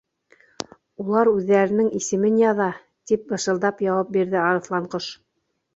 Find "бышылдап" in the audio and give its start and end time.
3.35-3.87